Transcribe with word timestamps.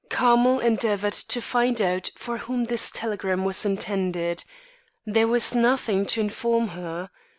Carmel 0.09 0.59
endeavoured 0.61 1.13
to 1.13 1.39
find 1.43 1.79
out 1.79 2.09
for 2.15 2.39
whom 2.39 2.63
this 2.63 2.89
telegram 2.89 3.45
was 3.45 3.63
intended. 3.67 4.43
There 5.05 5.27
was 5.27 5.53
nothing 5.53 6.07
to 6.07 6.19
inform 6.19 6.69
her. 6.69 7.11